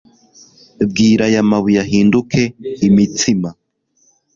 Bwira 0.89 1.23
aya 1.29 1.41
mabuye 1.49 1.79
ahinduke 1.85 2.41
imitsima. 2.87 3.49